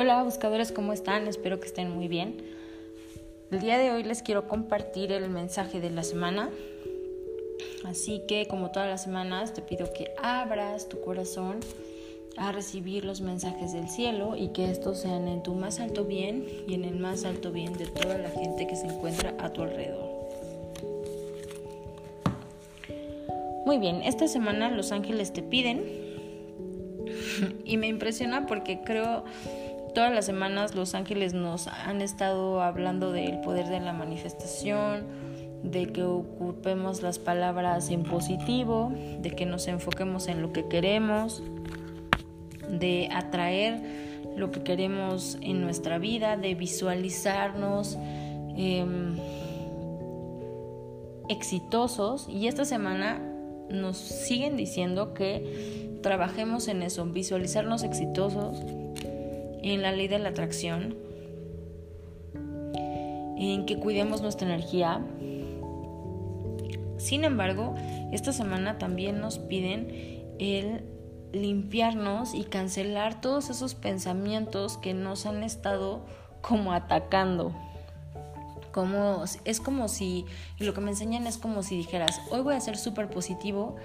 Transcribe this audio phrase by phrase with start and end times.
[0.00, 1.26] Hola buscadores, ¿cómo están?
[1.26, 2.36] Espero que estén muy bien.
[3.50, 6.50] El día de hoy les quiero compartir el mensaje de la semana.
[7.84, 11.58] Así que como todas las semanas te pido que abras tu corazón
[12.36, 16.46] a recibir los mensajes del cielo y que estos sean en tu más alto bien
[16.68, 19.62] y en el más alto bien de toda la gente que se encuentra a tu
[19.62, 20.08] alrededor.
[23.66, 25.82] Muy bien, esta semana los ángeles te piden
[27.64, 29.24] y me impresiona porque creo
[29.94, 35.04] todas las semanas los ángeles nos han estado hablando del poder de la manifestación,
[35.62, 41.42] de que ocupemos las palabras en positivo, de que nos enfoquemos en lo que queremos,
[42.68, 43.80] de atraer
[44.36, 47.98] lo que queremos en nuestra vida, de visualizarnos
[48.56, 49.16] em,
[51.28, 52.28] exitosos.
[52.28, 53.20] Y esta semana
[53.68, 58.62] nos siguen diciendo que trabajemos en eso, visualizarnos exitosos
[59.62, 60.96] en la ley de la atracción,
[63.36, 65.04] en que cuidemos nuestra energía.
[66.96, 67.74] Sin embargo,
[68.12, 70.82] esta semana también nos piden el
[71.32, 76.04] limpiarnos y cancelar todos esos pensamientos que nos han estado
[76.40, 77.52] como atacando.
[78.72, 80.24] Como, es como si,
[80.58, 83.76] lo que me enseñan es como si dijeras, hoy voy a ser súper positivo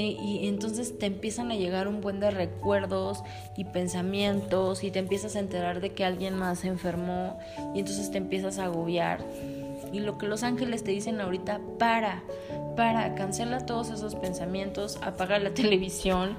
[0.00, 3.22] y, entonces te empiezan a llegar un buen de recuerdos
[3.56, 7.38] y pensamientos y te empiezas a enterar de que alguien más se enfermó
[7.74, 9.22] y entonces te empiezas a agobiar.
[9.92, 12.22] Y lo que los ángeles te dicen ahorita, para,
[12.74, 16.38] para, cancela todos esos pensamientos, apaga la televisión.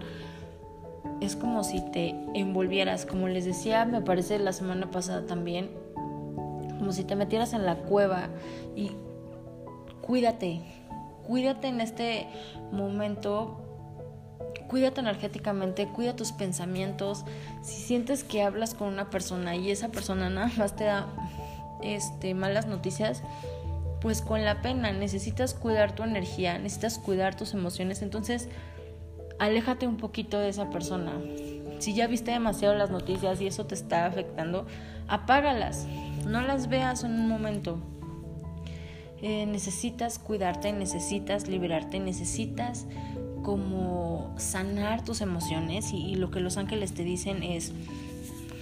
[1.22, 5.70] Es como si te envolvieras, como les decía, me parece la semana pasada también,
[6.80, 8.30] como si te metieras en la cueva
[8.76, 8.92] y
[10.02, 10.62] cuídate,
[11.28, 12.28] cuídate en este
[12.72, 13.62] momento,
[14.68, 17.26] cuídate energéticamente, cuida tus pensamientos.
[17.62, 21.08] Si sientes que hablas con una persona y esa persona nada más te da
[21.82, 23.24] este, malas noticias,
[24.02, 28.50] pues con la pena necesitas cuidar tu energía, necesitas cuidar tus emociones, entonces
[29.40, 31.14] aléjate un poquito de esa persona.
[31.80, 34.66] Si ya viste demasiado las noticias y eso te está afectando,
[35.08, 35.86] apágalas,
[36.26, 37.80] no las veas en un momento.
[39.26, 42.86] Eh, necesitas cuidarte, necesitas liberarte, necesitas
[43.42, 47.72] como sanar tus emociones y, lo que los ángeles te dicen es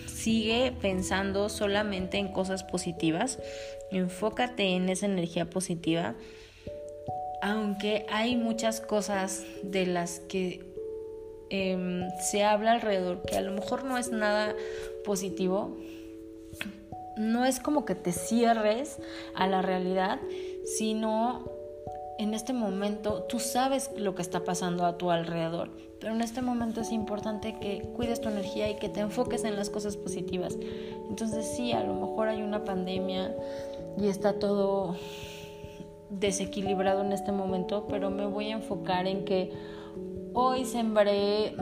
[0.06, 3.40] sigue pensando solamente en cosas positivas,
[3.90, 6.14] enfócate en esa energía positiva,
[7.42, 10.64] aunque hay muchas cosas de las que
[11.50, 14.54] em, se habla alrededor que a lo mejor no es nada
[15.04, 15.76] positivo,
[17.18, 18.98] no es como que te cierres
[19.34, 20.20] a la realidad,
[20.66, 21.46] sino
[22.18, 26.42] en este momento tú sabes lo que está pasando a tu alrededor, pero en este
[26.42, 30.58] momento es importante que cuides tu energía y que te enfoques en las cosas positivas.
[31.10, 33.36] Entonces sí, a lo mejor hay una pandemia
[33.98, 34.96] y está todo
[36.10, 39.52] desequilibrado en este momento, pero me voy a enfocar en que
[40.34, 41.56] hoy sembré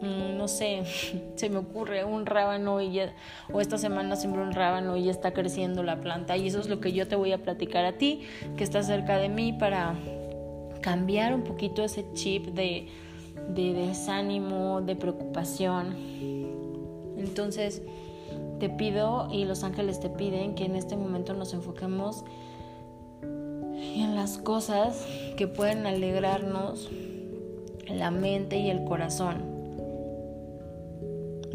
[0.00, 0.82] no sé,
[1.36, 3.00] se me ocurre un rábano y
[3.52, 6.68] o esta semana sembró un rábano y ya está creciendo la planta y eso es
[6.68, 8.22] lo que yo te voy a platicar a ti
[8.56, 9.96] que estás cerca de mí para
[10.80, 12.88] cambiar un poquito ese chip de
[13.54, 15.96] desánimo, de preocupación.
[17.16, 17.82] Entonces
[18.60, 22.24] te pido y los ángeles te piden que en este momento nos enfoquemos
[23.22, 26.90] en las cosas que pueden alegrarnos
[27.88, 29.57] la mente y el corazón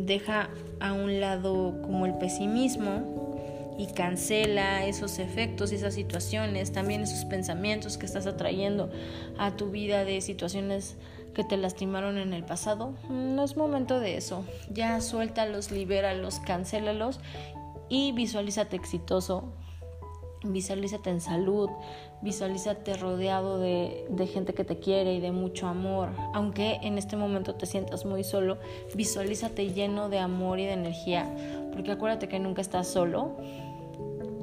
[0.06, 0.50] deja
[0.80, 3.34] a un lado como el pesimismo
[3.78, 8.92] y cancela esos efectos y esas situaciones, también esos pensamientos que estás atrayendo
[9.38, 10.96] a tu vida de situaciones
[11.34, 12.94] que te lastimaron en el pasado.
[13.10, 14.46] No es momento de eso.
[14.72, 17.20] Ya suéltalos, libéralos, cancélalos
[17.90, 19.54] y visualízate exitoso,
[20.44, 21.70] Visualízate en salud,
[22.22, 26.10] visualízate rodeado de, gente que te quiere y de mucho amor.
[26.34, 28.58] Aunque en este momento te sientas muy solo,
[28.94, 31.34] visualízate lleno de amor y de energía,
[31.72, 33.38] porque acuérdate que nunca estás solo.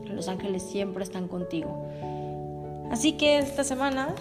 [0.06, 1.86] Los ángeles siempre están contigo.
[2.90, 4.14] Así que esta semana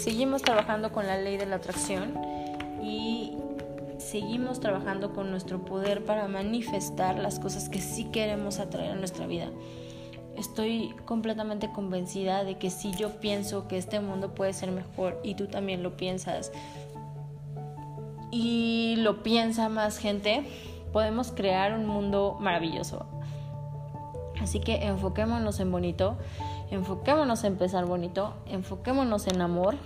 [0.00, 2.18] seguimos trabajando con la ley de la atracción
[2.82, 3.36] y
[3.98, 9.26] seguimos trabajando con nuestro poder para manifestar las cosas que sí queremos atraer a nuestra
[9.26, 9.50] vida
[10.36, 15.34] estoy completamente convencida de que si yo pienso que este mundo puede ser mejor y
[15.34, 16.52] tú también lo piensas
[18.30, 20.44] y lo piensa más gente,
[20.92, 23.06] podemos crear un mundo maravilloso.
[24.40, 26.16] Así que enfoquémonos en bonito,
[26.70, 29.76] enfoquémonos en empezar bonito, enfoquémonos en amor,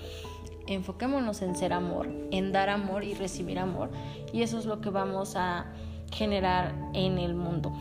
[0.66, 3.90] enfoquémonos en ser amor, en dar amor y recibir amor.
[4.32, 5.66] Y eso es lo que vamos a
[6.12, 7.72] generar en el mundo.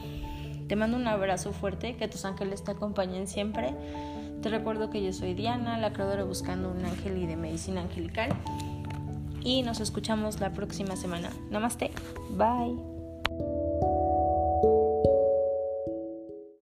[0.68, 3.74] Te mando un abrazo fuerte, que tus ángeles te acompañen siempre.
[4.42, 8.30] Te recuerdo que yo soy Diana, la creadora Buscando un Ángel y de Medicina Angelical.
[9.44, 11.30] Y nos escuchamos la próxima semana.
[11.50, 11.92] Namaste.
[12.32, 12.93] Bye.